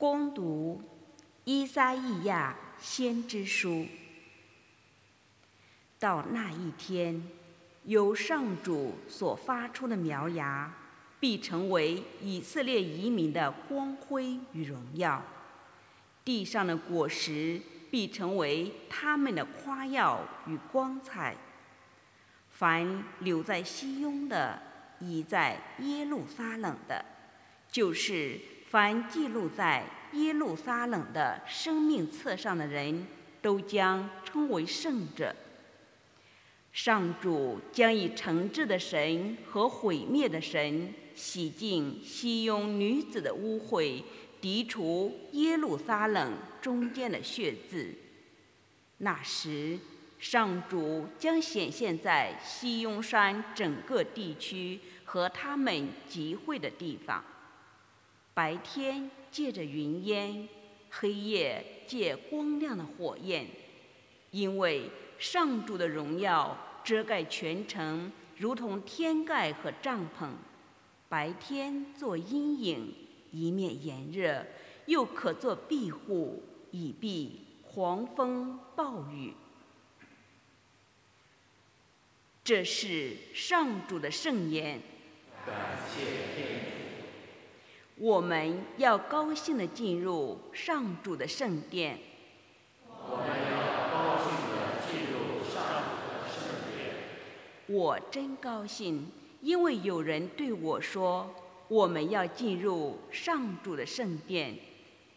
[0.00, 0.80] 攻读
[1.44, 3.86] 伊撒意亚先知书。
[5.98, 7.22] 到那一天，
[7.84, 10.72] 由上主所发出的苗芽，
[11.20, 15.20] 必成为以色列移民的光辉与荣耀；
[16.24, 21.36] 地上的果实必成为他们的夸耀与光彩。
[22.48, 24.62] 凡留在西雍的，
[24.98, 27.04] 已在耶路撒冷的，
[27.70, 33.04] 就是凡记录在耶路撒冷的生命册上的人，
[33.42, 35.34] 都将称为圣者。
[36.70, 44.04] 上主将以惩治的神和毁灭的神洗净西雍女子的污秽，
[44.40, 47.92] 涤除耶路撒冷中间的血渍。
[48.98, 49.76] 那时，
[50.20, 57.24] 上主将显现在西雍山整个地区和他们集会的地方。
[58.40, 60.48] 白天借着云烟，
[60.88, 63.46] 黑夜借光亮的火焰，
[64.30, 64.90] 因为。
[65.18, 70.30] 上主的荣耀遮盖全城，如同天盖和帐篷。
[71.10, 72.94] 白天做阴影，
[73.30, 74.42] 以免炎热；
[74.86, 79.34] 又可做庇护，以避狂风暴雨。
[82.42, 84.80] 这是上主的圣言。
[88.10, 91.96] 我们要高兴地进入上主的圣殿。
[93.08, 93.54] 我们要
[93.92, 95.54] 高兴地进入上
[95.94, 96.42] 主的圣
[96.74, 96.96] 殿。
[97.68, 99.06] 我真高兴，
[99.40, 101.32] 因为有人对我说
[101.68, 104.58] ：“我们要进入上主的圣殿，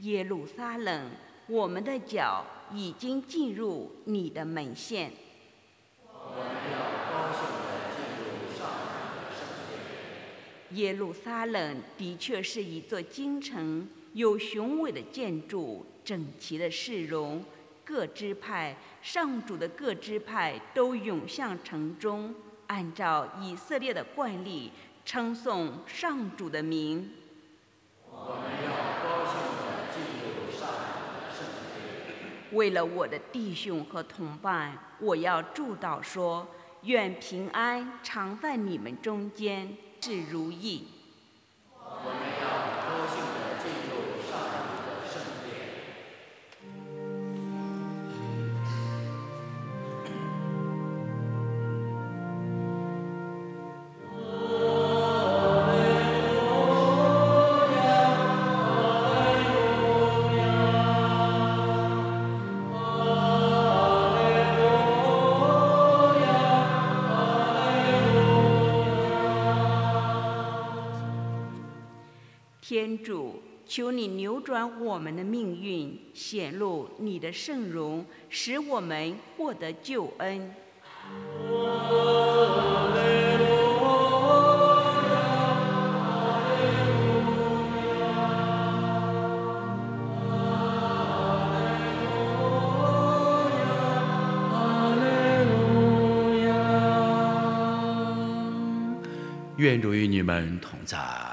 [0.00, 1.12] 耶路撒冷，
[1.46, 5.10] 我们的脚已经进入你的门线。”
[6.12, 6.76] 我们要
[7.08, 8.60] 高兴地进入上
[9.08, 9.80] 主的圣殿。
[10.74, 17.44] 耶路撒冷的确是一座京城，有雄伟的建筑，整齐的市容。
[17.84, 22.32] 各支派上主的各支派都涌向城中，
[22.68, 24.70] 按照以色列的惯例
[25.04, 27.10] 称颂上主的名。
[28.08, 28.70] 我们要
[29.02, 31.44] 高兴地进入上主的圣
[31.74, 32.52] 殿。
[32.52, 36.46] 为了我的弟兄和同伴，我要祝祷说：
[36.84, 40.82] 愿平安常在你们中间，事如意。
[72.72, 73.34] 天主，
[73.66, 80.50] 求你扭转我们的命运，显露你的圣容，使我们获得救恩。
[99.58, 101.31] 愿主与你们同在。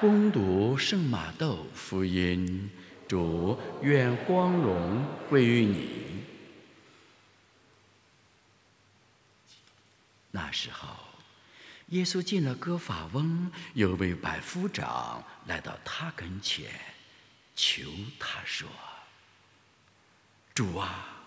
[0.00, 2.70] 攻读圣马窦福音，
[3.08, 6.24] 主愿光荣归于你。
[10.30, 10.88] 那时候，
[11.88, 16.70] 耶稣进了哥法翁，有位百夫长来到他跟前，
[17.56, 18.68] 求他说
[20.54, 21.24] ：“主啊，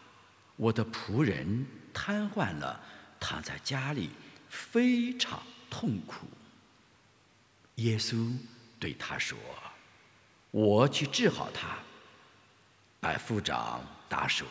[0.56, 2.82] 我的仆人瘫痪了，
[3.20, 4.12] 躺在家里，
[4.48, 6.26] 非常痛苦。”
[7.76, 8.34] 耶稣。
[8.82, 9.38] 对他说
[10.50, 11.78] ：“我去治好他。”
[13.00, 14.48] 百夫长答说：“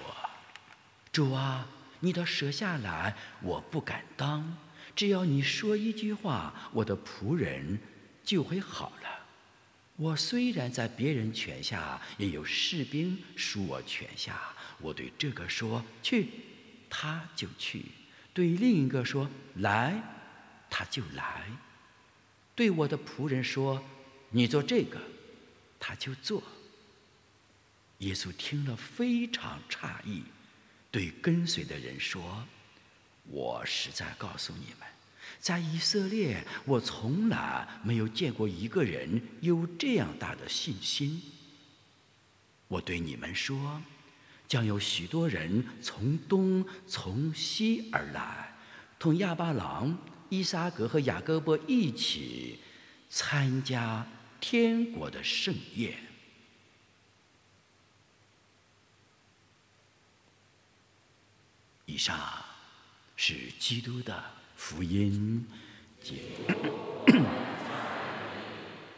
[1.10, 1.66] 主啊，
[1.98, 4.56] 你的舍下来，我不敢当。
[4.94, 7.76] 只要你说一句话，我的仆人
[8.22, 9.08] 就会好了。
[9.96, 14.40] 我虽然在别人权下，也有士兵属我权下。
[14.78, 16.28] 我对这个说去，
[16.88, 17.80] 他就去；
[18.32, 20.00] 对另一个说来，
[20.70, 21.50] 他就来；
[22.54, 23.82] 对我的仆人说。”
[24.30, 24.98] 你做这个，
[25.78, 26.42] 他就做。
[27.98, 30.22] 耶稣听了非常诧异，
[30.90, 32.46] 对跟随的人说
[33.28, 34.88] ：“我实在告诉你们，
[35.38, 41.20] 在以色列，我从来没有见过一个人有这样大的信心。
[42.68, 43.82] 我对你们说，
[44.48, 48.56] 将有许多人从东从西而来，
[48.98, 49.98] 同亚巴郎、
[50.28, 52.60] 伊撒格和雅各伯一起
[53.10, 54.06] 参加。”
[54.40, 56.10] 天国的盛宴。
[61.84, 62.18] 以上
[63.16, 64.24] 是基督的
[64.56, 65.46] 福音。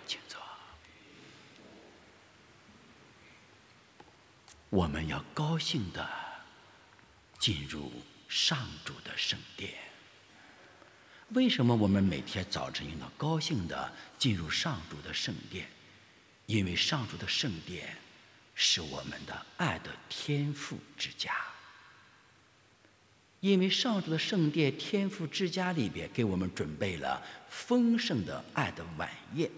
[0.06, 0.40] 请坐。
[4.70, 6.08] 我们要高兴的
[7.38, 7.90] 进入
[8.28, 9.91] 上主的圣殿。
[11.34, 15.66] 为什么我们每天早晨应当高兴的进入上主的圣殿？
[16.46, 17.96] 因为上主的圣殿
[18.54, 21.32] 是我们的爱的天父之家。
[23.40, 29.50] 因为上主的圣殿天父之家里边给我们准备了丰盛的爱的晚宴，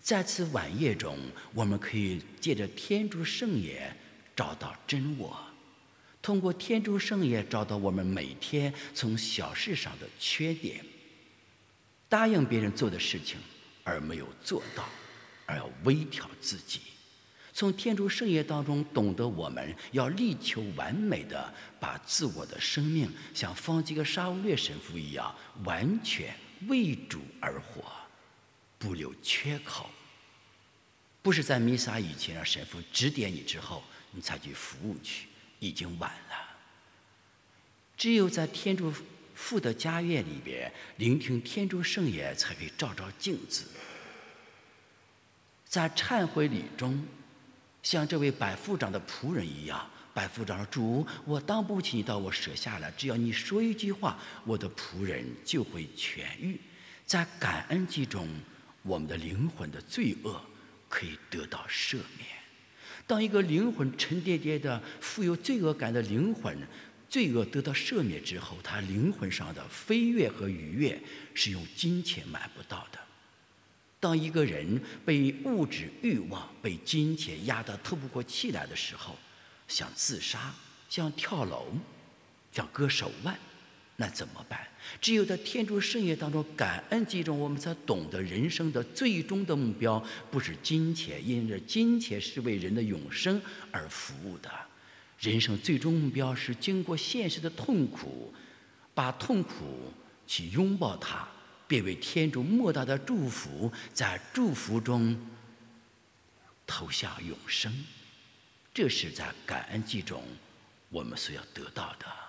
[0.00, 1.18] 在此晚宴中，
[1.54, 3.96] 我们可以借着天主圣言
[4.36, 5.40] 找到真我，
[6.22, 10.82] 通过天主圣言找到我们每天从小事上的缺点，
[12.08, 13.38] 答应别人做的事情
[13.82, 14.88] 而没有做到，
[15.44, 16.80] 而要微调自己。
[17.52, 25.34] 从天主圣业当中懂得，我们要力求完美的把自我的生命像方济各沙乌略神父一样，
[25.64, 26.34] 完全
[26.68, 27.92] 为主而活，
[28.78, 29.90] 不留缺口。
[31.20, 33.82] 不是在弥撒以前让神父指点你之后，
[34.12, 35.26] 你才去服务去，
[35.62, 36.36] 已经晚了。
[37.96, 38.92] 只有在天主
[39.32, 43.64] 父的家院里边聆听天主圣言，才可以照照镜子，
[45.64, 47.06] 在忏悔礼中。
[47.82, 56.60] 像这位百夫长的仆人一样，百夫长说：“主，我当不起你到我舍下来，只要你说一句话，我的仆人就会痊愈。”
[57.06, 58.28] 在感恩祭中，
[58.82, 60.40] 我们的灵魂的罪恶
[60.88, 62.41] 可以得到赦免。
[63.12, 66.56] 当一个灵魂沉甸甸的、富有罪恶感的灵魂，
[67.10, 70.98] 罪恶得到赦免之后，他灵魂上的飞跃和愉悦
[71.34, 72.98] 是用金钱买不到的。
[74.00, 79.14] 当一个人被物质欲望、被金钱压得透不过气来的时候，
[79.68, 80.54] 想自杀、
[80.88, 81.66] 想跳楼、
[82.50, 83.38] 想割手腕，
[83.96, 84.66] 那怎么办？
[85.00, 93.40] 只有在天主圣业当中感恩记中，我们才懂得人生的最终的目标不是金钱，因为金钱是为人的永生
[93.70, 94.50] 而服务的。
[95.20, 98.34] 人生最终目标是经过现实的痛苦，
[98.92, 99.92] 把痛苦
[100.26, 101.28] 去拥抱它。
[101.68, 105.16] 变为天主莫大的祝福，在祝福中
[106.66, 107.72] 投向永生，
[108.74, 110.22] 这是在感恩祭中
[110.90, 112.21] 我们所要得到的。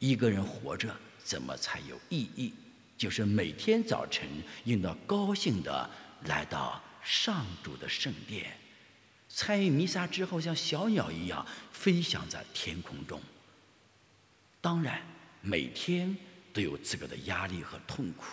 [0.00, 2.52] 一个人活着怎么才有意义？
[2.96, 4.26] 就是每天早晨
[4.64, 5.88] 应当高兴的
[6.24, 8.56] 来到上主的圣殿，
[9.28, 13.20] 参与弥撒之后，像小鸟一样飞翔在天空中。
[14.62, 15.02] 当然，
[15.42, 16.16] 每天
[16.52, 18.24] 都有自个的压力和痛苦。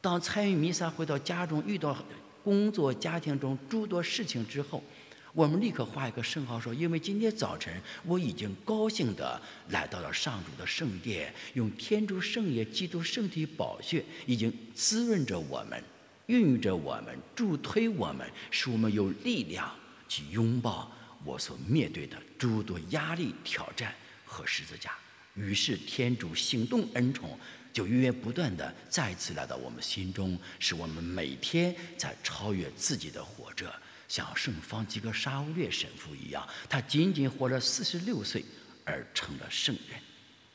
[0.00, 1.96] 当参与弥撒回到家中，遇到
[2.44, 4.84] 工作、家庭中诸多事情之后，
[5.32, 9.40] 我们立刻画一个圣号，说：“因为今天早晨我已经高兴地
[9.70, 15.82] 来到了上主的圣殿，用天主圣业、基督圣体宝血已经滋润着我们，
[16.26, 19.74] 孕育着我们，助推我们，使我们有力量
[20.06, 20.92] 去拥抱
[21.24, 23.94] 我所面对的诸多压力、挑战
[24.26, 24.92] 和十字架。”
[25.34, 27.38] 于是天主行动恩宠。
[27.72, 33.74] 就源源不断的再次来到我们心中，使我们每天在超越自己的活着，
[34.12, 38.44] 像圣方济各沙乌略神父一样，他仅仅活了四十六岁
[38.84, 39.98] 而成了圣人。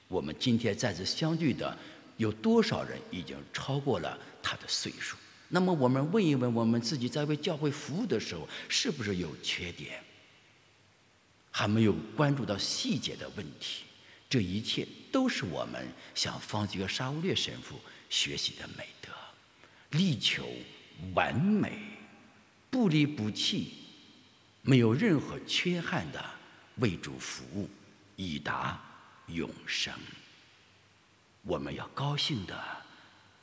[0.07, 1.75] 我们今天在此相聚的
[2.17, 5.17] 有多少人已经超过了他的岁数？
[5.47, 10.03] 那么我们问一问我们自己，在为教会服务的时候，是不是有缺点？
[11.49, 13.85] 还没有关注到细节的问题？
[14.29, 15.83] 这一切都是我们
[16.13, 19.09] 向方济各沙乌略神父学习的美德，
[19.97, 20.47] 力求
[21.15, 21.81] 完美，
[22.77, 23.71] 不离不弃，
[24.61, 26.23] 没有任何缺憾的
[26.75, 27.67] 为主服务，
[28.15, 28.79] 以达
[29.29, 29.91] 永生。
[31.41, 32.55] 我们要高兴的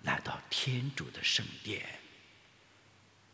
[0.03, 1.85] 来到天主的圣殿，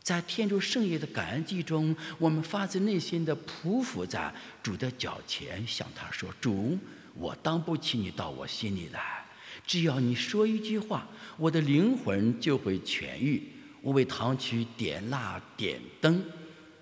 [0.01, 6.79] 在天主圣业的感恩祭中，我们发自内心的匍匐在主的脚前，向他说：“主。”
[7.13, 9.23] 我当不起你到我心里来，
[9.67, 13.43] 只要你说一句话，我的灵魂就会痊愈。
[13.81, 16.23] 我为堂区点蜡点灯，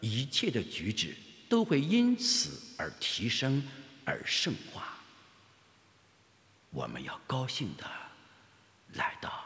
[0.02, 1.16] 一切的举止
[1.48, 3.64] 都会因此而提升
[4.06, 4.98] 而圣化。
[6.72, 7.90] 我们要高兴的
[8.94, 9.46] 来到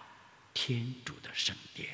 [0.53, 1.89] 天主的圣殿。